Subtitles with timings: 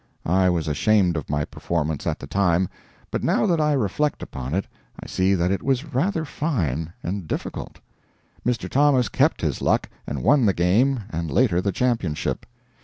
[0.25, 2.67] I was ashamed of my performance at the time,
[3.11, 4.65] but now that I reflect upon it
[4.99, 7.79] I see that it was rather fine and difficult.
[8.43, 8.67] Mr.
[8.67, 12.47] Thomas kept his luck, and won the game, and later the championship.